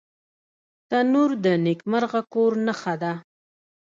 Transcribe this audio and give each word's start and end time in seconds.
تنور 0.89 1.29
د 1.43 1.45
نیکمرغه 1.65 2.21
کور 2.33 2.51
نښه 2.65 2.93
ده 3.01 3.13